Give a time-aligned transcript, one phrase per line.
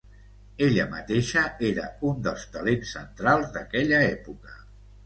[0.67, 4.61] Ella mateixa era un dels talents centrals d'aquella època.